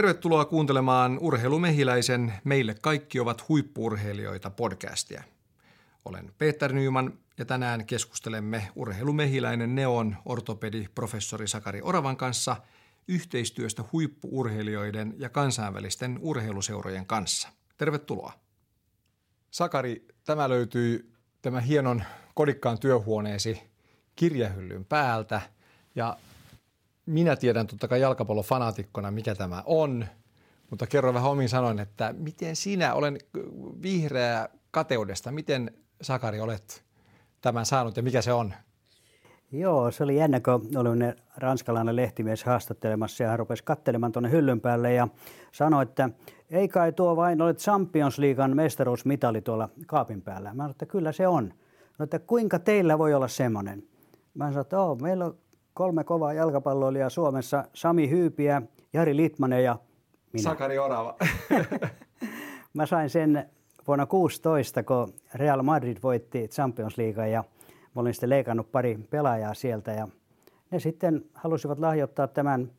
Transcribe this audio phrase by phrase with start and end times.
[0.00, 5.22] Tervetuloa kuuntelemaan Urheilumehiläisen Meille kaikki ovat huippuurheilijoita podcastia.
[6.04, 12.56] Olen Peter Nyman ja tänään keskustelemme Urheilumehiläinen Neon ortopedi professori Sakari Oravan kanssa
[13.08, 17.48] yhteistyöstä huippuurheilijoiden ja kansainvälisten urheiluseurojen kanssa.
[17.76, 18.32] Tervetuloa.
[19.50, 21.12] Sakari, tämä löytyy
[21.42, 22.02] tämä hienon
[22.34, 23.62] kodikkaan työhuoneesi
[24.16, 25.40] kirjahyllyn päältä
[25.94, 26.16] ja
[27.06, 30.06] minä tiedän totta kai jalkapallofanatikkona, mikä tämä on,
[30.70, 33.18] mutta kerro vähän omin sanoin, että miten sinä, olen
[33.82, 35.70] vihreä kateudesta, miten
[36.02, 36.84] Sakari olet
[37.40, 38.54] tämän saanut ja mikä se on?
[39.52, 40.88] Joo, se oli jännä, kun oli
[41.36, 45.08] ranskalainen lehtimies haastattelemassa ja hän rupesi katselemaan tuonne hyllyn päälle ja
[45.52, 46.10] sanoi, että
[46.50, 50.48] ei kai tuo vain ole Champions Leaguean mestaruusmitali tuolla kaapin päällä.
[50.48, 51.54] Mä sanoin, että kyllä se on.
[51.98, 53.82] No, että kuinka teillä voi olla semmoinen?
[54.34, 55.38] Mä sanoin, että meillä on
[55.80, 59.78] kolme kovaa jalkapalloilijaa Suomessa, Sami Hyypiä, Jari Litmanen ja
[60.32, 60.42] minä.
[60.42, 61.16] Sakari Orava.
[62.74, 63.50] Mä sain sen
[63.86, 67.44] vuonna 16, kun Real Madrid voitti Champions League ja
[67.94, 70.08] mä olin sitten leikannut pari pelaajaa sieltä ja
[70.70, 72.70] ne sitten halusivat lahjoittaa tämän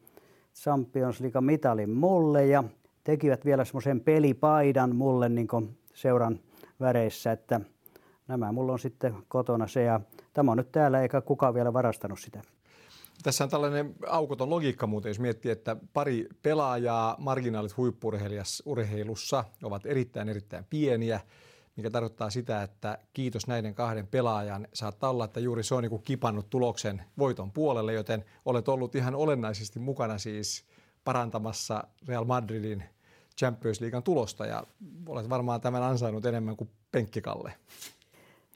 [0.55, 2.63] Champions League mitalin mulle ja
[3.03, 5.47] tekivät vielä semmoisen pelipaidan mulle niin
[5.93, 6.39] seuran
[6.79, 7.61] väreissä, että
[8.27, 9.99] nämä mulla on sitten kotona se ja
[10.33, 12.41] tämä on nyt täällä eikä kukaan vielä varastanut sitä.
[13.23, 20.29] Tässä on tällainen aukoton logiikka muuten, jos miettii, että pari pelaajaa, marginaalit huippurheilussa ovat erittäin
[20.29, 21.19] erittäin pieniä,
[21.75, 24.67] mikä tarkoittaa sitä, että kiitos näiden kahden pelaajan.
[24.73, 29.15] Saattaa olla, että juuri se on niin kipannut tuloksen voiton puolelle, joten olet ollut ihan
[29.15, 30.65] olennaisesti mukana siis
[31.03, 32.83] parantamassa Real Madridin
[33.39, 34.63] Champions Leaguean tulosta ja
[35.07, 37.53] olet varmaan tämän ansainnut enemmän kuin penkkikalle.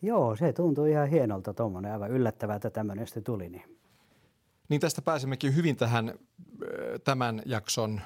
[0.02, 3.50] Joo, se tuntuu ihan hienolta tuommoinen, aivan yllättävää, että tämmöinen sitten tuli.
[3.50, 3.64] Niin.
[4.70, 6.14] Niin tästä pääsemmekin hyvin tähän
[7.04, 8.02] tämän jakson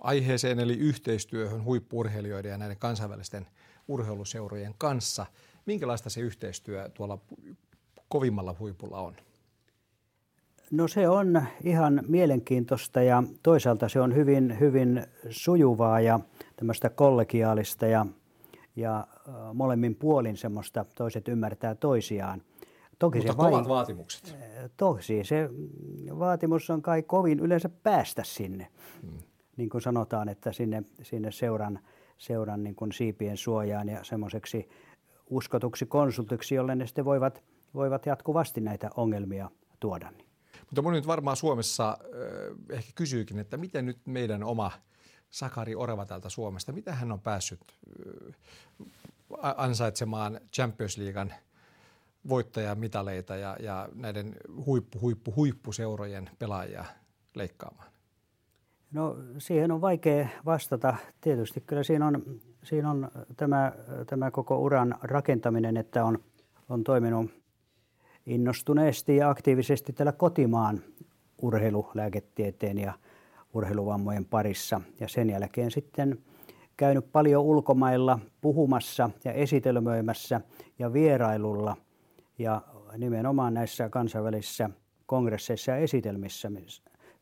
[0.00, 3.46] aiheeseen, eli yhteistyöhön huippurheilijoiden ja näiden kansainvälisten
[3.88, 5.26] urheiluseurojen kanssa.
[5.66, 7.18] Minkälaista se yhteistyö tuolla
[8.08, 9.16] kovimmalla huipulla on?
[10.70, 16.20] No se on ihan mielenkiintoista ja toisaalta se on hyvin, hyvin sujuvaa ja
[16.56, 18.06] tämmöistä kollegiaalista ja,
[18.76, 19.06] ja
[19.54, 22.42] molemmin puolin semmoista toiset ymmärtää toisiaan–
[22.98, 23.68] Toki Mutta se kovat vai...
[23.68, 24.36] vaatimukset.
[24.76, 25.50] Tosi se
[26.18, 28.70] vaatimus on kai kovin yleensä päästä sinne.
[29.02, 29.18] Hmm.
[29.56, 31.78] Niin kuin sanotaan, että sinne, sinne seuran,
[32.18, 34.68] seuran niin kuin siipien suojaan ja semmoiseksi
[35.30, 37.42] uskotuksi konsultiksi, jolle ne sitten voivat,
[37.74, 40.12] voivat jatkuvasti näitä ongelmia tuoda.
[40.60, 44.72] Mutta moni nyt varmaan Suomessa äh, ehkä kysyykin, että miten nyt meidän oma
[45.30, 51.34] Sakari Oreva täältä Suomesta, mitä hän on päässyt äh, ansaitsemaan Champions Leaguean–
[52.28, 54.34] voittajamitaleita ja, ja näiden
[54.66, 56.84] huippu, huippu, huippuseurojen pelaajia
[57.34, 57.88] leikkaamaan?
[58.92, 60.96] No siihen on vaikea vastata.
[61.20, 62.22] Tietysti kyllä siinä on,
[62.62, 63.72] siinä on tämä,
[64.06, 66.18] tämä koko uran rakentaminen, että on,
[66.68, 67.30] on toiminut
[68.26, 70.80] innostuneesti ja aktiivisesti tällä kotimaan
[71.42, 72.92] urheilulääketieteen ja
[73.54, 74.80] urheiluvammojen parissa.
[75.00, 76.18] Ja sen jälkeen sitten
[76.76, 80.40] käynyt paljon ulkomailla puhumassa ja esitelmöimässä
[80.78, 81.76] ja vierailulla–
[82.38, 82.62] ja
[82.98, 84.70] nimenomaan näissä kansainvälisissä
[85.06, 86.50] kongresseissa ja esitelmissä,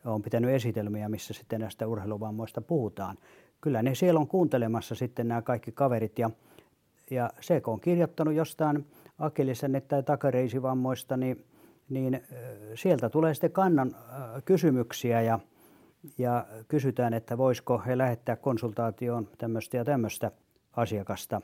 [0.05, 3.19] on pitänyt esitelmiä, missä sitten näistä urheiluvammoista puhutaan.
[3.61, 6.31] Kyllä ne siellä on kuuntelemassa sitten nämä kaikki kaverit ja,
[7.11, 8.87] ja se, kun on kirjoittanut jostain
[9.19, 11.45] akillisen tai takareisivammoista, niin,
[11.89, 12.21] niin
[12.75, 13.97] sieltä tulee sitten kannan
[14.45, 15.39] kysymyksiä ja,
[16.19, 20.31] ja kysytään, että voisiko he lähettää konsultaatioon tämmöistä ja tämmöistä
[20.73, 21.41] asiakasta.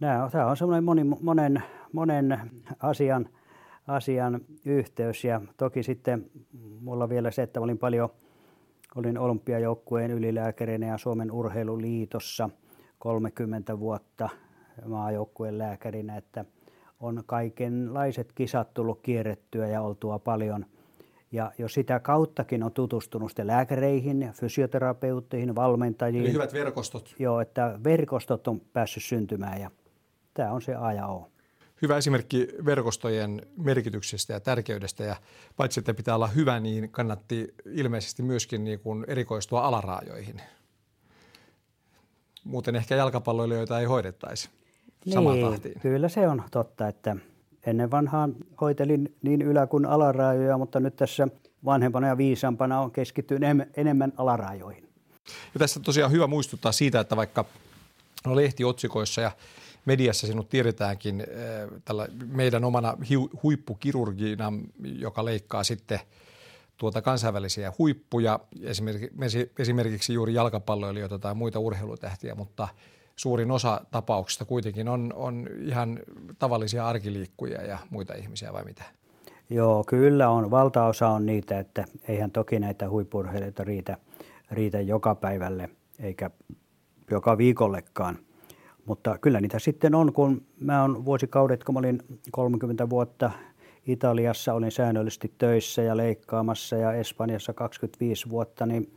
[0.00, 1.62] Tämä on semmoinen moni, monen,
[1.92, 2.40] monen
[2.80, 3.28] asian,
[3.86, 6.30] asian yhteys ja toki sitten
[6.80, 8.08] mulla vielä se, että olin paljon,
[8.94, 12.50] olin olympiajoukkueen ylilääkärinä ja Suomen urheiluliitossa
[12.98, 14.28] 30 vuotta
[14.86, 16.44] maajoukkueen lääkärinä, että
[17.00, 20.66] on kaikenlaiset kisat tullut kierrettyä ja oltua paljon.
[21.32, 26.24] Ja jo sitä kauttakin on tutustunut sitten lääkäreihin, fysioterapeutteihin, valmentajiin.
[26.24, 27.14] Eli hyvät verkostot.
[27.18, 29.70] Joo, että verkostot on päässyt syntymään ja
[30.34, 31.30] tämä on se A ja O
[31.82, 35.04] hyvä esimerkki verkostojen merkityksestä ja tärkeydestä.
[35.04, 35.16] Ja
[35.56, 40.40] paitsi että pitää olla hyvä, niin kannatti ilmeisesti myöskin niin kuin erikoistua alaraajoihin.
[42.44, 44.48] Muuten ehkä jalkapalloilijoita ei hoidettaisi
[45.12, 45.80] samaan niin, tahtiin.
[45.80, 47.16] Kyllä se on totta, että
[47.66, 51.28] ennen vanhaan hoitelin niin ylä- kuin alaraajoja, mutta nyt tässä
[51.64, 54.88] vanhempana ja viisampana on keskittynyt enemmän alaraajoihin.
[55.54, 57.44] Ja tässä tosiaan hyvä muistuttaa siitä, että vaikka
[58.26, 59.30] on lehtiotsikoissa ja
[59.84, 62.96] mediassa sinut tiedetäänkin äh, tällä meidän omana
[63.42, 64.52] huippukirurgina,
[64.82, 66.00] joka leikkaa sitten
[66.76, 68.40] tuota kansainvälisiä huippuja,
[69.58, 72.68] esimerkiksi, juuri jalkapalloilijoita tai muita urheilutähtiä, mutta
[73.16, 76.00] suurin osa tapauksista kuitenkin on, on ihan
[76.38, 78.84] tavallisia arkiliikkujia ja muita ihmisiä vai mitä?
[79.50, 80.50] Joo, kyllä on.
[80.50, 83.96] Valtaosa on niitä, että eihän toki näitä huippurheilijoita riitä,
[84.50, 86.30] riitä joka päivälle eikä
[87.10, 88.18] joka viikollekaan.
[88.86, 93.30] Mutta kyllä niitä sitten on, kun mä oon vuosikaudet, kun mä olin 30 vuotta
[93.86, 98.92] Italiassa, olin säännöllisesti töissä ja leikkaamassa ja Espanjassa 25 vuotta, niin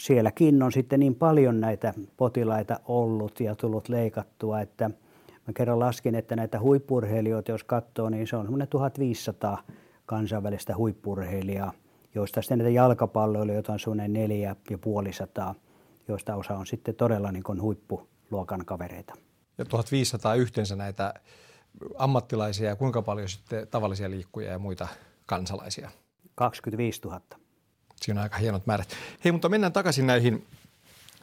[0.00, 4.90] sielläkin on sitten niin paljon näitä potilaita ollut ja tullut leikattua, että
[5.46, 9.62] mä kerran laskin, että näitä huippurheilijoita, jos katsoo, niin se on semmoinen 1500
[10.06, 11.72] kansainvälistä huippurheilijaa,
[12.14, 15.54] joista sitten näitä jalkapalloilijoita on semmoinen neljä ja puolisataa,
[16.08, 17.60] joista osa on sitten todella niin kuin
[18.30, 19.14] huippuluokan kavereita.
[19.58, 21.14] Ja 1500 yhteensä näitä
[21.98, 24.88] ammattilaisia ja kuinka paljon sitten tavallisia liikkujia ja muita
[25.26, 25.90] kansalaisia?
[26.34, 27.20] 25 000.
[28.02, 28.96] Siinä on aika hienot määrät.
[29.24, 30.46] Hei, mutta mennään takaisin näihin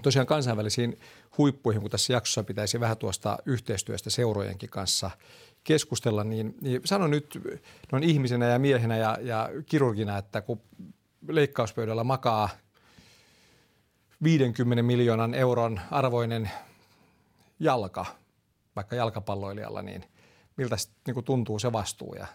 [0.01, 0.99] tosiaan kansainvälisiin
[1.37, 5.11] huippuihin, kun tässä jaksossa pitäisi vähän tuosta yhteistyöstä seurojenkin kanssa
[5.63, 7.39] keskustella, niin, niin sano nyt
[7.91, 10.61] noin ihmisenä ja miehenä ja, ja kirurgina, että kun
[11.27, 12.49] leikkauspöydällä makaa
[14.23, 16.51] 50 miljoonan euron arvoinen
[17.59, 18.05] jalka,
[18.75, 20.03] vaikka jalkapalloilijalla, niin
[20.57, 20.75] miltä
[21.07, 22.27] niin tuntuu se vastuu ja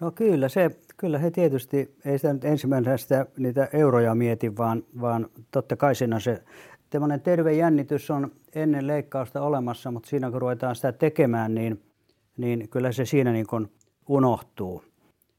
[0.00, 4.82] No kyllä, se, kyllä he tietysti, ei sitä nyt ensimmäisenä sitä, niitä euroja mieti, vaan,
[5.00, 6.42] vaan totta kai siinä se
[6.90, 11.82] tämmöinen terve jännitys on ennen leikkausta olemassa, mutta siinä kun ruvetaan sitä tekemään, niin,
[12.36, 13.72] niin kyllä se siinä niin kuin
[14.08, 14.84] unohtuu.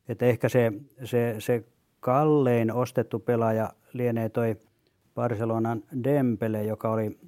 [0.08, 0.74] Että ehkä se,
[1.04, 1.64] se, se
[2.00, 4.56] kallein ostettu pelaaja lienee toi
[5.16, 7.20] Barcelonan Dempele, joka oli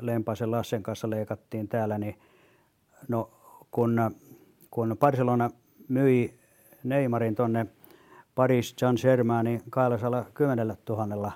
[0.00, 2.18] Lempaisen Lassen kanssa leikattiin täällä, niin
[3.08, 3.30] no
[3.70, 4.10] kun,
[4.70, 5.50] kun Barcelona
[5.88, 6.38] myi
[6.84, 7.66] Neymarin tuonne
[8.34, 11.32] Paris Saint-Germainin 210 000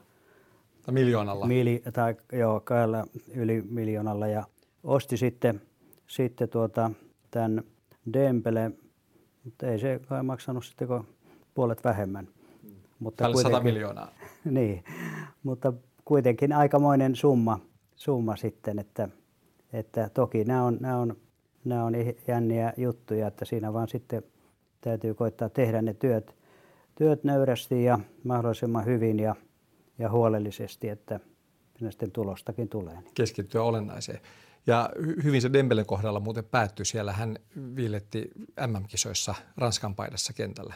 [0.91, 1.47] miljoonalla.
[1.47, 4.45] Mili, tai joo, kailla yli miljoonalla ja
[4.85, 5.63] osti sitten,
[6.07, 6.91] sitten tuota,
[7.31, 7.63] tämän
[8.13, 8.71] Dembele,
[9.45, 11.09] mutta ei se kai maksanut sitten kuin
[11.55, 12.29] puolet vähemmän.
[12.99, 14.09] Mutta 100 miljoonaa.
[14.45, 14.85] niin,
[15.43, 15.73] mutta
[16.05, 17.61] kuitenkin aikamoinen summa,
[18.03, 19.09] summa sitten, että,
[19.73, 21.17] että toki nämä on, nämä on,
[21.65, 21.95] nämä on
[22.29, 24.23] jänniä juttuja, että siinä vaan sitten
[24.81, 26.37] täytyy koittaa tehdä ne työt,
[26.95, 29.35] työt nöyrästi ja mahdollisimman hyvin ja,
[29.99, 31.21] ja huolellisesti, että
[31.91, 32.99] sitten tulostakin tulee.
[33.15, 34.21] Keskittyä olennaiseen.
[34.67, 34.91] Ja
[35.25, 36.87] hyvin se Dembelen kohdalla muuten päättyi.
[36.87, 37.37] Siellä hän
[37.77, 38.31] viiletti
[38.67, 40.75] MM-kisoissa Ranskan paidassa kentällä.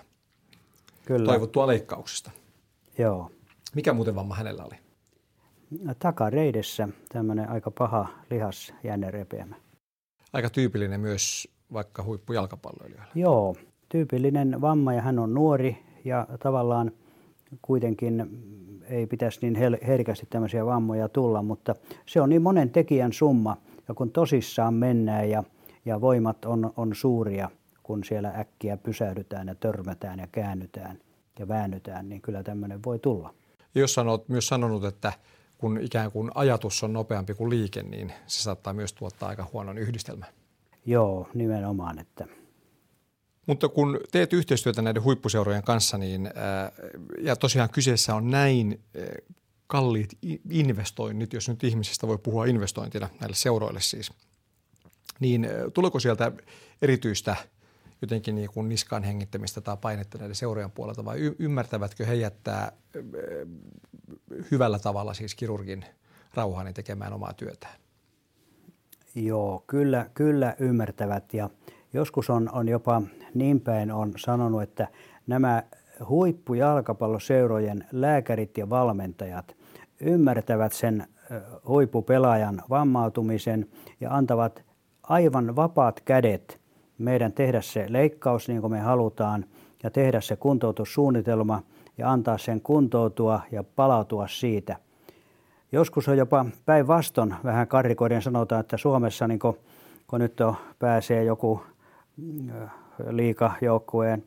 [1.06, 1.26] Kyllä.
[1.26, 2.30] Toivottua leikkauksesta.
[2.98, 3.30] Joo.
[3.74, 4.85] Mikä muuten vamma hänellä oli?
[5.98, 9.56] Takareidessä tämmöinen aika paha lihas jännerepeämä.
[10.32, 13.12] Aika tyypillinen myös vaikka huippujalkapalloilijoilla.
[13.14, 13.56] Joo,
[13.88, 16.92] tyypillinen vamma ja hän on nuori ja tavallaan
[17.62, 18.30] kuitenkin
[18.88, 21.74] ei pitäisi niin herkästi tämmöisiä vammoja tulla, mutta
[22.06, 23.56] se on niin monen tekijän summa
[23.88, 25.44] ja kun tosissaan mennään ja,
[25.84, 27.50] ja voimat on, on suuria,
[27.82, 30.98] kun siellä äkkiä pysähdytään ja törmätään ja käännytään
[31.38, 33.34] ja väännytään, niin kyllä tämmöinen voi tulla.
[33.74, 35.12] Jos olet myös sanonut, että
[35.58, 39.78] kun ikään kuin ajatus on nopeampi kuin liike, niin se saattaa myös tuottaa aika huonon
[39.78, 40.28] yhdistelmän.
[40.86, 42.26] Joo, nimenomaan, että
[43.46, 46.30] mutta kun teet yhteistyötä näiden huippuseurojen kanssa, niin,
[47.20, 48.80] ja tosiaan kyseessä on näin
[49.66, 50.18] kalliit
[50.50, 54.12] investoinnit, jos nyt ihmisistä voi puhua investointina näille seuroille siis,
[55.20, 56.32] niin tuleeko sieltä
[56.82, 57.36] erityistä
[58.02, 62.72] jotenkin niin kuin niskaan hengittämistä tai painetta näiden seurojen puolelta vai y- ymmärtävätkö he jättää
[64.50, 65.84] hyvällä tavalla siis kirurgin
[66.34, 67.74] rauhaani tekemään omaa työtään?
[69.14, 71.50] Joo, kyllä, kyllä ymmärtävät ja–
[71.96, 73.02] Joskus on, on jopa
[73.34, 74.88] niin päin on sanonut, että
[75.26, 75.62] nämä
[76.08, 79.56] huippujalkapalloseurojen lääkärit ja valmentajat
[80.00, 81.06] ymmärtävät sen
[81.68, 83.68] huippupelaajan vammautumisen
[84.00, 84.64] ja antavat
[85.02, 86.60] aivan vapaat kädet
[86.98, 89.44] meidän tehdä se leikkaus niin kuin me halutaan
[89.82, 91.62] ja tehdä se kuntoutussuunnitelma
[91.98, 94.76] ja antaa sen kuntoutua ja palautua siitä.
[95.72, 99.58] Joskus on jopa päinvastoin vähän karrikoiden sanotaan, että Suomessa niin kun,
[100.06, 101.62] kun nyt on, pääsee joku
[103.10, 104.24] liikajoukkueen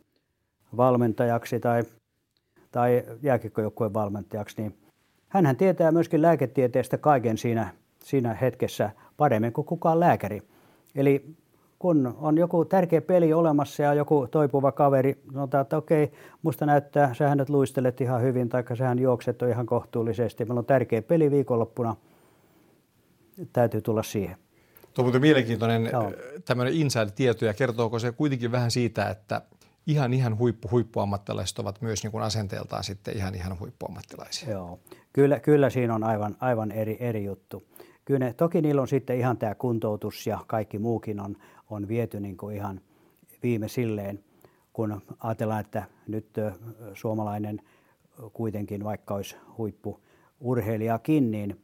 [0.77, 1.83] valmentajaksi tai,
[2.71, 4.77] tai jääkiekkojoukkueen valmentajaksi, niin
[5.29, 7.73] hän tietää myöskin lääketieteestä kaiken siinä,
[8.03, 10.41] siinä hetkessä paremmin kuin kukaan lääkäri.
[10.95, 11.35] Eli
[11.79, 17.13] kun on joku tärkeä peli olemassa ja joku toipuva kaveri sanotaan, että okei, musta näyttää,
[17.13, 21.31] sähän nyt luistelet ihan hyvin, tai sähän juokset on ihan kohtuullisesti, meillä on tärkeä peli
[21.31, 21.95] viikonloppuna,
[23.53, 24.37] täytyy tulla siihen.
[24.93, 26.11] Tuo on muuten mielenkiintoinen Joo.
[26.45, 29.41] tämmöinen inside-tieto ja kertooko se kuitenkin vähän siitä, että
[29.87, 34.51] ihan ihan huippu, huippuammattilaiset ovat myös niin kuin asenteeltaan sitten ihan ihan huippuammattilaisia.
[34.51, 34.79] Joo,
[35.13, 37.63] kyllä, kyllä siinä on aivan, aivan eri, eri juttu.
[38.05, 41.35] Kyllä ne, toki niillä on sitten ihan tämä kuntoutus ja kaikki muukin on,
[41.69, 42.81] on viety niin kuin ihan
[43.43, 44.19] viime silleen,
[44.73, 46.27] kun ajatellaan, että nyt
[46.93, 47.61] suomalainen
[48.33, 51.59] kuitenkin, vaikka olisi huippuurheilijakin, niin,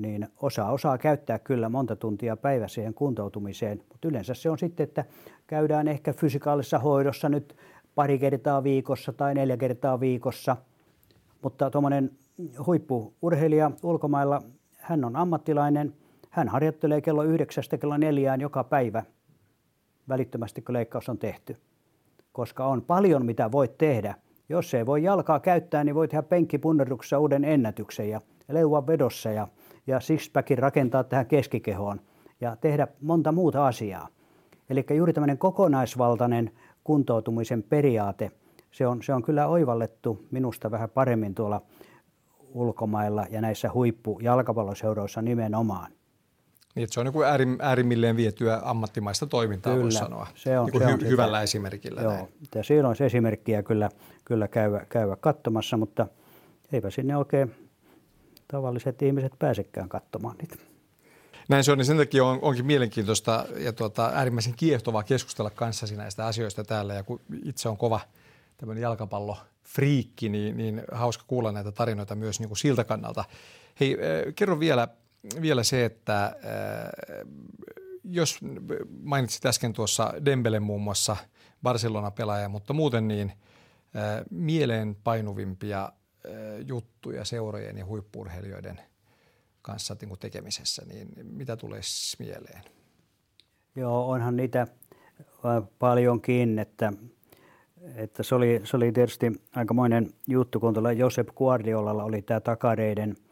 [0.00, 4.84] niin osa osaa käyttää kyllä monta tuntia päivässä siihen kuntoutumiseen, mutta yleensä se on sitten,
[4.84, 5.04] että
[5.46, 7.56] käydään ehkä fysikaalisessa hoidossa nyt
[7.94, 10.56] pari kertaa viikossa tai neljä kertaa viikossa,
[11.42, 12.10] mutta tuommoinen
[12.66, 14.42] huippuurheilija ulkomailla,
[14.76, 15.94] hän on ammattilainen,
[16.30, 19.02] hän harjoittelee kello yhdeksästä kello neljään joka päivä
[20.10, 21.56] välittömästi, kun leikkaus on tehty.
[22.32, 24.14] Koska on paljon, mitä voit tehdä.
[24.48, 29.48] Jos ei voi jalkaa käyttää, niin voit tehdä penkkipunneruksessa uuden ennätyksen ja leua vedossa ja,
[29.86, 32.00] ja sixpackin rakentaa tähän keskikehoon
[32.40, 34.08] ja tehdä monta muuta asiaa.
[34.70, 36.50] Eli juuri tämmöinen kokonaisvaltainen
[36.84, 38.30] kuntoutumisen periaate,
[38.70, 41.62] se on, se on kyllä oivallettu minusta vähän paremmin tuolla
[42.54, 45.92] ulkomailla ja näissä huippujalkapalloseuroissa nimenomaan.
[46.74, 50.26] Niin, että se on niin äärim, äärimmilleen vietyä ammattimaista toimintaa, kyllä, voisi sanoa.
[50.34, 51.42] Se on, niin se on hy, hyvällä sitä.
[51.42, 52.00] esimerkillä.
[52.02, 53.90] Joo, ja siinä on se esimerkkiä kyllä,
[54.24, 56.06] kyllä käyvä, käyvä katsomassa, mutta
[56.72, 57.54] eipä sinne oikein
[58.48, 60.56] tavalliset ihmiset pääsekään katsomaan niitä.
[61.48, 65.96] Näin se on, niin sen takia on, onkin mielenkiintoista ja tuota, äärimmäisen kiehtovaa keskustella kanssasi
[65.96, 66.94] näistä asioista täällä.
[66.94, 68.00] Ja kun itse on kova
[68.56, 73.24] tämmöinen jalkapallofriikki, niin, niin hauska kuulla näitä tarinoita myös niin kuin siltä kannalta.
[73.80, 74.88] Hei, äh, kerro vielä,
[75.40, 76.32] vielä se, että äh,
[78.04, 78.38] jos
[79.02, 81.16] mainitsit äsken tuossa Dembele muun muassa
[81.62, 83.32] Barcelona-pelaaja, mutta muuten niin
[83.96, 86.32] äh, mieleen painuvimpia äh,
[86.66, 88.80] juttuja seurojen ja huippurheilijoiden
[89.62, 91.80] kanssa niin tekemisessä, niin mitä tulee
[92.18, 92.62] mieleen?
[93.76, 94.66] Joo, onhan niitä
[95.78, 96.92] paljonkin, että,
[97.94, 103.16] että se, oli, se oli tietysti aikamoinen juttu, kun tuolla Josep Guardiolalla oli tämä takareiden–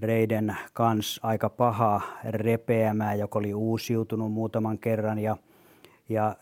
[0.00, 5.18] reiden kans aika paha repeämää, joka oli uusiutunut muutaman kerran.
[5.18, 5.36] Ja,
[6.08, 6.36] ja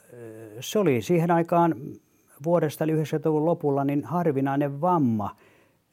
[0.61, 1.75] se oli siihen aikaan
[2.45, 5.37] vuodesta 90-luvun lopulla niin harvinainen vamma.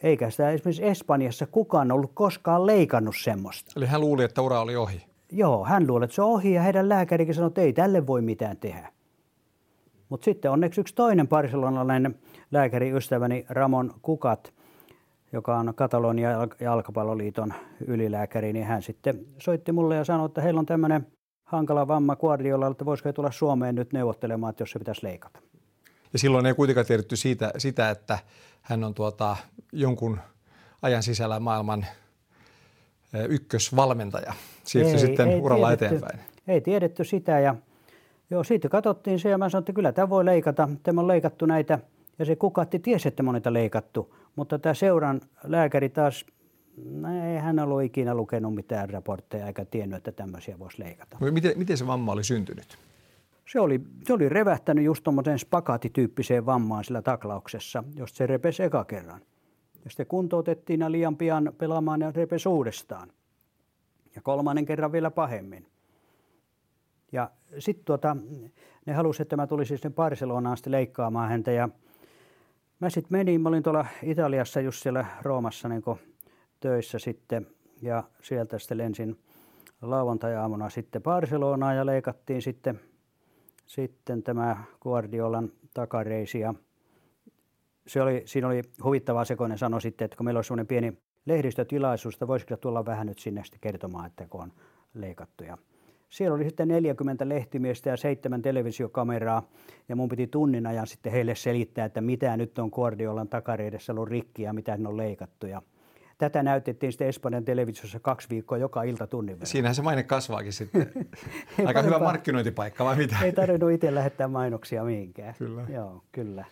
[0.03, 3.72] Eikä sitä esimerkiksi Espanjassa kukaan ollut koskaan leikannut semmoista.
[3.75, 5.05] Eli hän luuli, että ura oli ohi?
[5.31, 8.22] Joo, hän luuli, että se on ohi ja heidän lääkärikin sanoi, että ei tälle voi
[8.22, 8.91] mitään tehdä.
[10.10, 12.15] Mutta sitten onneksi yksi toinen barcelonalainen
[12.51, 14.53] lääkäriystäväni Ramon Kukat–
[15.36, 17.54] joka on Katalonia jalkapalloliiton
[17.88, 21.08] ylilääkäri, niin hän sitten soitti mulle ja sanoi, että heillä on tämmöinen
[21.46, 25.39] hankala vamma Guardiola, että voisiko he tulla Suomeen nyt neuvottelemaan, että jos se pitäisi leikata.
[26.13, 28.20] Ja silloin ei kuitenkaan tiedetty siitä, sitä, että
[28.62, 29.38] hän on tuota,
[29.72, 30.20] jonkun
[30.82, 31.86] ajan sisällä maailman
[33.30, 34.34] ykkösvalmentaja.
[34.63, 36.20] Siirtyi ei, sitten ei uralla tiedetty, eteenpäin.
[36.48, 37.56] Ei tiedetty sitä ja
[38.30, 40.70] joo, sitten katsottiin se ja mä sanoin, että kyllä tämä voi leikata.
[40.84, 41.80] Tämä on leikattu näitä–
[42.20, 46.25] ja se kukatti tiesi, että monita leikattu, mutta tämä seuran lääkäri taas,
[46.86, 51.18] no ei hän ollut ikinä lukenut mitään raportteja eikä tiennyt, että tämmöisiä voisi leikata.
[51.32, 52.77] Miten, miten se vamma oli syntynyt?
[53.51, 58.86] Se oli, se oli revähtänyt just tuommoiseen spakaatityyppiseen vammaan sillä taklauksessa, josta se repesi eka
[58.86, 59.22] kerran.
[59.84, 63.12] Ja sitten kuntoutettiin ja liian pian pelaamaan ja repesi uudestaan.
[64.15, 65.68] Ja kolmannen kerran vielä pahemmin.
[67.12, 68.18] Ja sitten tuota,
[68.86, 71.70] ne halusivat, että mä tulisin sinne Barcelonaan sitten leikkaamaan häntä ja–
[72.79, 75.84] Mä sitten menin, mä olin tuolla Italiassa just siellä Roomassa niin
[76.60, 77.48] töissä sitten
[77.82, 79.20] ja sieltä sitten lensin
[79.82, 82.79] lauantai-aamuna sitten Barcelonaan ja leikattiin sitten,
[83.65, 86.53] sitten tämä Guardiolan takareisi ja
[87.88, 92.15] se oli, siinä oli huvittavaa sekoinen sano sitten, että kun meillä olisi semmoinen pieni lehdistötilaisuus,
[92.15, 94.51] että voisiko tulla vähän nyt sinne sitten kertomaan, että kun on
[94.94, 95.44] leikattu.
[95.44, 95.58] Ja
[96.09, 99.50] siellä oli sitten 40 lehtimiestä ja seitsemän televisiokameraa
[99.89, 104.09] ja mun piti tunnin ajan sitten heille selittää, että mitä nyt on Guardiolan takareidessä ollut
[104.09, 105.47] rikki ja mitä ne on leikattu.
[105.47, 105.62] Ja
[106.17, 109.47] tätä näytettiin sitten Espanjan televisiossa kaksi viikkoa joka ilta tunnin verran.
[109.47, 110.91] Siinähän se maine kasvaakin sitten.
[111.65, 113.15] Aika hyvä markkinointipaikka vai mitä?
[113.24, 115.35] Ei tarvinnut itse lähettää mainoksia mihinkään.
[115.38, 115.65] Kyllä.
[115.69, 116.45] Joo, kyllä.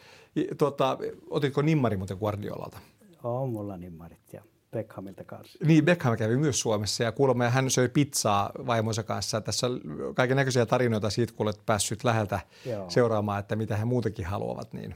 [0.57, 0.98] Tuota,
[1.29, 2.77] otitko nimmari muuten Guardiolalta?
[3.24, 4.43] On mulla nimmarit, joo.
[4.74, 5.60] Beckhamilta kanssa.
[5.65, 9.42] Niin, Beckham kävi myös Suomessa ja kuulemma hän söi pizzaa vaimonsa kanssa.
[9.42, 9.68] Tässä
[10.15, 12.89] kaiken näköisiä tarinoita siitä, kun olet päässyt läheltä Joo.
[12.89, 14.74] seuraamaan, että mitä he muutenkin haluavat.
[14.74, 14.96] Niin.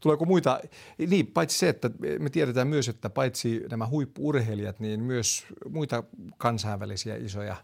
[0.00, 0.60] Tuleeko muita,
[0.98, 6.02] niin paitsi se, että me tiedetään myös, että paitsi nämä huippuurheilijat, niin myös muita
[6.38, 7.56] kansainvälisiä isoja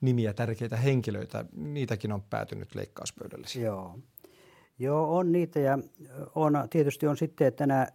[0.00, 3.46] nimiä, tärkeitä henkilöitä, niitäkin on päätynyt leikkauspöydälle.
[3.60, 3.98] Joo.
[4.82, 5.78] Joo, on niitä ja
[6.34, 7.86] on, tietysti on sitten, että nämä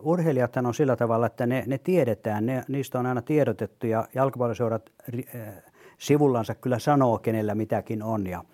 [0.00, 4.90] urheilijat on sillä tavalla, että ne, ne tiedetään, ne, niistä on aina tiedotettu ja jalkapalloseurat
[5.34, 5.54] äh,
[5.98, 8.26] sivullansa kyllä sanoo, kenellä mitäkin on.
[8.26, 8.44] Ja,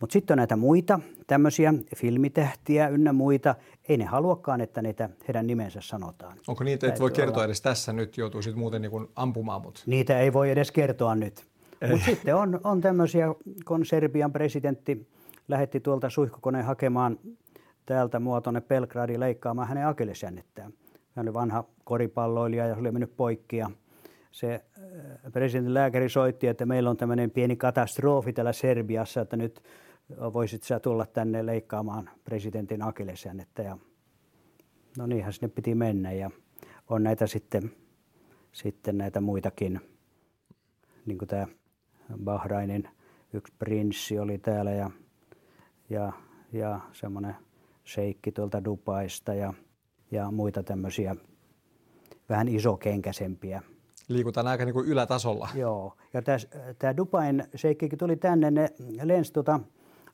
[0.00, 3.54] Mutta sitten on näitä muita tämmöisiä filmitähtiä ynnä muita.
[3.88, 6.38] Ei ne haluakaan, että niitä heidän nimensä sanotaan.
[6.46, 7.44] Onko niitä, että voi kertoa olla...
[7.44, 9.82] edes tässä nyt, joutuisit muuten niin ampumaan mut?
[9.86, 11.44] Niitä ei voi edes kertoa nyt.
[11.90, 15.06] Mutta sitten on, on tämmöisiä, kun Serbian presidentti
[15.48, 17.18] lähetti tuolta suihkukoneen hakemaan
[17.86, 20.72] täältä mua tuonne Belgradiin leikkaamaan hänen akillesjännittään.
[21.16, 23.70] Hän oli vanha koripalloilija ja oli mennyt poikki ja
[24.30, 29.62] se äh, presidentin lääkäri soitti, että meillä on tämmöinen pieni katastrofi täällä Serbiassa, että nyt
[30.32, 33.62] voisit sä tulla tänne leikkaamaan presidentin akillesjännettä.
[33.62, 33.78] Ja
[34.98, 36.30] no niinhän sinne piti mennä ja
[36.88, 37.72] on näitä sitten,
[38.52, 39.80] sitten näitä muitakin,
[41.06, 41.46] niin kuin tämä
[42.24, 42.88] Bahrainin
[43.32, 44.90] yksi prinssi oli täällä ja,
[45.90, 46.12] ja,
[46.52, 47.36] ja semmoinen
[47.86, 49.54] sheikki tuolta Dubaista ja,
[50.10, 51.16] ja muita tämmöisiä
[52.28, 53.62] vähän isokenkäisempiä.
[54.08, 55.48] Liikutaan aika niin kuin ylätasolla.
[55.54, 56.22] Joo, ja
[56.78, 58.70] tämä Dubain sheikkikin tuli tänne, ne
[59.02, 59.60] lensi tuota,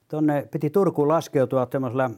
[0.09, 2.11] tonne, piti Turkuun laskeutua tämmöisellä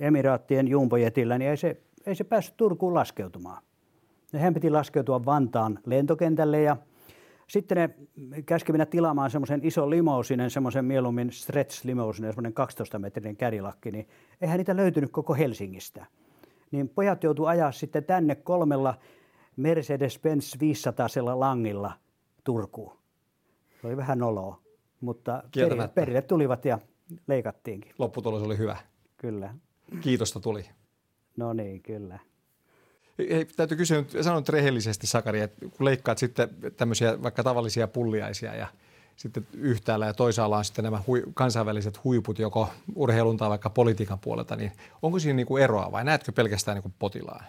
[0.00, 3.62] emiraattien jumbojetillä, niin ei se, ei se päässyt Turkuun laskeutumaan.
[4.36, 6.76] Hän piti laskeutua Vantaan lentokentälle ja
[7.48, 13.36] sitten ne käski mennä tilaamaan semmoisen ison limousinen, semmoisen mieluummin stretch limousinen, semmoinen 12 metrinen
[13.36, 14.08] kärilakki, niin
[14.40, 16.06] eihän niitä löytynyt koko Helsingistä.
[16.70, 18.94] Niin pojat joutu ajaa sitten tänne kolmella
[19.56, 21.92] Mercedes-Benz 500 langilla
[22.44, 22.96] Turkuun.
[23.80, 24.60] Se oli vähän noloa,
[25.00, 26.78] mutta perille, perille tulivat ja
[27.26, 27.92] leikattiinkin.
[27.98, 28.76] Lopputulos oli hyvä.
[29.16, 29.54] Kyllä.
[30.00, 30.64] Kiitosta tuli.
[31.36, 32.18] No niin, kyllä.
[33.18, 37.88] Hei, täytyy kysyä nyt, sanon nyt rehellisesti Sakari, että kun leikkaat sitten tämmöisiä vaikka tavallisia
[37.88, 38.66] pulliaisia ja
[39.16, 44.18] sitten yhtäällä ja toisaalla on sitten nämä hui, kansainväliset huiput joko urheilun tai vaikka politiikan
[44.18, 47.44] puolelta, niin onko siinä niin kuin eroa vai näetkö pelkästään niin kuin potilaan?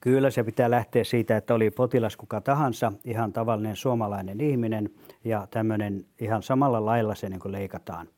[0.00, 4.90] Kyllä se pitää lähteä siitä, että oli potilas kuka tahansa, ihan tavallinen suomalainen ihminen
[5.24, 8.08] ja tämmöinen ihan samalla lailla se niin kuin leikataan.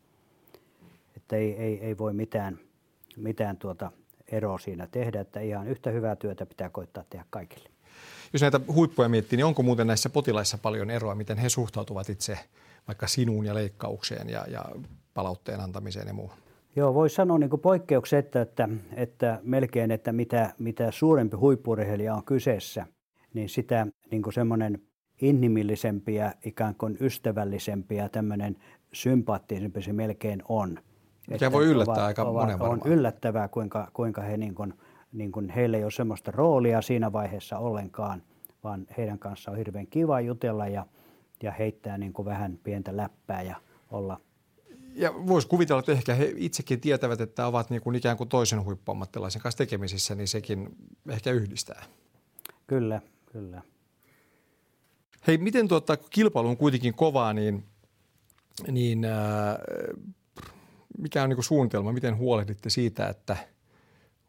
[1.17, 2.59] Että ei, ei, ei voi mitään,
[3.17, 3.93] mitään tuota
[4.29, 7.69] ero siinä tehdä, että ihan yhtä hyvää työtä pitää koittaa tehdä kaikille.
[8.33, 12.39] Jos näitä huippuja miettii, niin onko muuten näissä potilaissa paljon eroa, miten he suhtautuvat itse
[12.89, 14.65] vaikka sinuun ja leikkaukseen ja, ja
[15.15, 16.37] palautteen antamiseen ja muuhun?
[16.77, 22.87] Joo, voi sanoa niin poikkeuksetta, että, että melkein, että mitä, mitä suurempi huippurheilija on kyseessä,
[23.35, 24.83] niin sitä niin semmoinen
[25.21, 28.57] inhimillisempi ja ikään kuin ystävällisempi ja tämmöinen
[28.93, 30.79] sympaattisempi se melkein on.
[31.27, 32.81] Mikä voi yllättää ovat, aika ovat, monen varmaan.
[32.85, 34.75] On yllättävää, kuinka, kuinka he niin kuin,
[35.13, 38.23] niin kuin heillä ei ole semmoista roolia siinä vaiheessa ollenkaan,
[38.65, 40.87] vaan heidän kanssa on hirveän kiva jutella ja,
[41.43, 43.57] ja heittää niin kuin vähän pientä läppää ja
[43.91, 44.21] olla
[44.97, 48.65] ja voisi kuvitella, että ehkä he itsekin tietävät, että ovat niin kuin ikään kuin toisen
[48.65, 50.77] huippuammattilaisen kanssa tekemisissä, niin sekin
[51.09, 51.85] ehkä yhdistää.
[52.67, 53.01] Kyllä,
[53.33, 53.63] kyllä.
[55.27, 57.65] Hei, miten tuota, kilpailu on kuitenkin kovaa, niin,
[58.71, 59.13] niin äh,
[60.99, 63.37] mikä on niin kuin suunnitelma, miten huolehditte siitä, että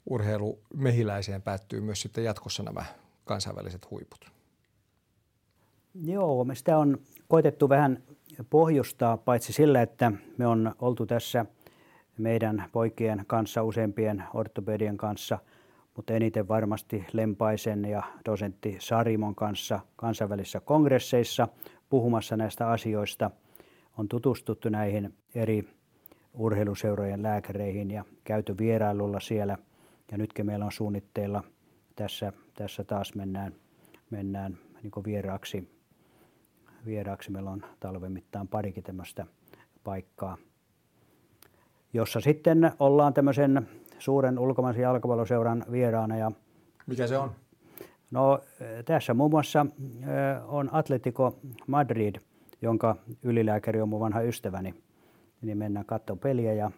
[0.06, 2.86] urheilu mehiläiseen päättyy myös sitten jatkossa nämä
[3.26, 4.32] kansainväliset huiput?
[6.04, 8.04] Joo, me sitä on koitettu vähän
[8.50, 11.46] pohjustaa paitsi sillä, että me on oltu tässä
[12.18, 15.40] meidän poikien kanssa, useampien ortopedien kanssa,
[15.96, 21.48] mutta eniten varmasti Lempaisen ja dosentti Sarimon kanssa kansainvälisissä kongresseissa
[21.90, 23.32] puhumassa näistä asioista.
[23.98, 25.77] On tutustuttu näihin eri
[26.38, 29.58] urheiluseurojen lääkäreihin ja käyty vierailulla siellä.
[30.12, 31.44] Ja nytkin meillä on suunnitteilla,
[31.96, 33.54] tässä, tässä taas mennään,
[34.10, 35.72] mennään niin vieraaksi,
[36.86, 37.32] vieraaksi.
[37.32, 39.26] Meillä on talven mittaan parikin tämmöistä
[39.84, 40.38] paikkaa,
[41.94, 43.68] jossa sitten ollaan tämmöisen
[44.00, 46.18] suuren ulkomaisen jalkapalloseuran vieraana.
[46.18, 46.32] Ja
[46.88, 47.32] Mikä se on?
[48.12, 48.42] No
[48.86, 49.66] tässä muun muassa
[50.48, 52.16] on Atletico Madrid,
[52.62, 54.74] jonka ylilääkäri on mun vanha ystäväni–
[55.42, 56.72] niin mennään katsomaan peliä ja,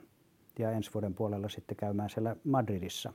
[0.59, 3.13] ja ensi vuoden puolella sitten käymään siellä Madridissa.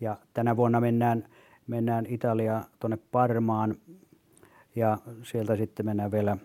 [0.00, 1.28] Ja tänä vuonna mennään,
[1.66, 3.76] mennään Italia tuonne Parmaan
[4.76, 6.36] ja sieltä sitten mennään vielä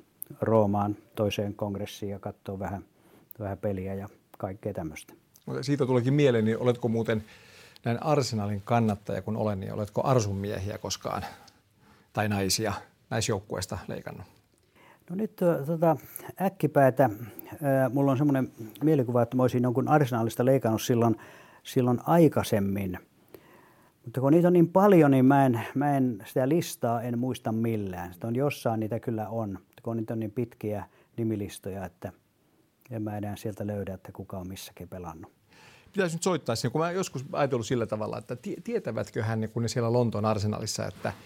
[0.41, 2.85] Roomaan toiseen kongressiin ja katsoa vähän,
[3.39, 5.13] vähän peliä ja kaikkea tämmöistä.
[5.61, 7.23] Siitä tulikin mieleen, niin oletko muuten
[7.85, 11.25] näin Arsenalin kannattaja kun olen, niin oletko Arsun miehiä koskaan
[12.13, 12.73] tai naisia
[13.09, 14.34] näisjoukkueista leikannut?
[15.09, 15.97] No nyt tota,
[16.41, 17.09] äkkipäätä,
[17.63, 18.51] ää, mulla on semmoinen
[18.83, 21.15] mielikuva, että mä olisin jonkun arsenaalista leikannut silloin,
[21.63, 22.99] silloin aikaisemmin.
[24.05, 27.51] Mutta kun niitä on niin paljon, niin mä en, mä en sitä listaa en muista
[27.51, 28.13] millään.
[28.13, 30.85] Sitä on jossain niitä kyllä on, mutta kun niitä on niin pitkiä
[31.17, 32.11] nimilistoja, että
[32.91, 35.31] en mä enää sieltä löydä, että kuka on missäkin pelannut.
[35.93, 39.93] Pitäisi nyt soittaa kun mä joskus ajatellut sillä tavalla, että tietävätkö hän, kun ne siellä
[39.93, 41.13] Lontoon arsenalissa, että–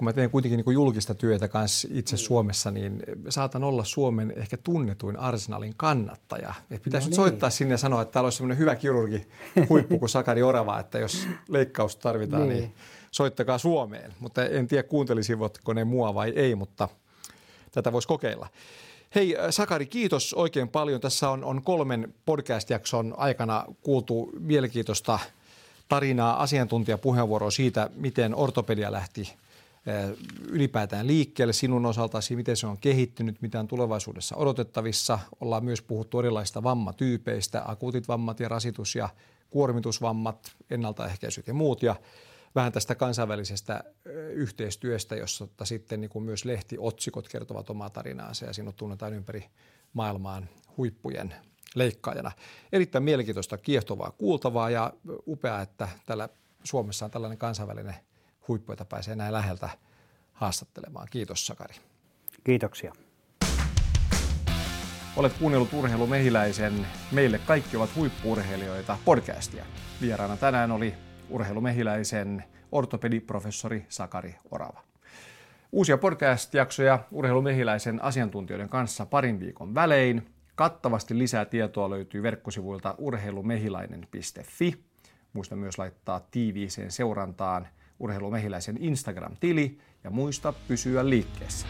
[0.00, 2.18] kun mä teen kuitenkin niin julkista työtä kanssa itse mm.
[2.18, 6.54] Suomessa, niin saatan olla Suomen ehkä tunnetuin arsenalin kannattaja.
[6.70, 7.16] Et pitäisi no niin.
[7.16, 9.26] soittaa sinne ja sanoa, että täällä olisi sellainen hyvä kirurgi
[9.68, 12.74] huippu kuin Sakari Orava, että jos leikkaus tarvitaan, niin, niin
[13.10, 14.14] soittakaa Suomeen.
[14.20, 16.88] Mutta en tiedä kuuntelisivatko ne mua vai ei, mutta
[17.72, 18.48] tätä voisi kokeilla.
[19.14, 21.00] Hei Sakari, kiitos oikein paljon.
[21.00, 25.18] Tässä on, on kolmen podcast-jakson aikana kuultu mielenkiintoista
[25.88, 29.40] tarinaa, asiantuntijapuheenvuoroa siitä, miten ortopedia lähti
[30.48, 35.18] ylipäätään liikkeelle sinun osaltasi, miten se on kehittynyt, mitä on tulevaisuudessa odotettavissa.
[35.40, 39.08] Ollaan myös puhuttu erilaisista vammatyypeistä, akuutit vammat ja rasitus- ja
[39.50, 41.82] kuormitusvammat, ennaltaehkäisyt ja muut.
[41.82, 41.96] Ja
[42.54, 43.84] vähän tästä kansainvälisestä
[44.32, 49.44] yhteistyöstä, jossa sitten niin kuin myös lehtiotsikot kertovat omaa tarinaansa ja sinut tunnetaan ympäri
[49.92, 51.34] maailmaan huippujen
[51.74, 52.32] leikkaajana.
[52.72, 54.92] Erittäin mielenkiintoista, kiehtovaa, kuultavaa ja
[55.26, 56.28] upeaa, että täällä
[56.64, 57.94] Suomessa on tällainen kansainvälinen
[58.50, 59.68] huippu, jota pääsee näin läheltä
[60.32, 61.08] haastattelemaan.
[61.10, 61.74] Kiitos Sakari.
[62.44, 62.92] Kiitoksia.
[65.16, 69.64] Olet kuunnellut Urheilu Mehiläisen Meille kaikki ovat huippuurheilijoita podcastia.
[70.00, 70.94] Vieraana tänään oli
[71.28, 74.82] Urheilu Mehiläisen ortopediprofessori Sakari Orava.
[75.72, 80.34] Uusia podcast-jaksoja Urheilu Mehiläisen asiantuntijoiden kanssa parin viikon välein.
[80.54, 84.84] Kattavasti lisää tietoa löytyy verkkosivuilta urheilumehilainen.fi.
[85.32, 87.68] Muista myös laittaa tiiviiseen seurantaan
[88.00, 91.66] Urheilumehiläisen Instagram-tili ja muista pysyä liikkeessä.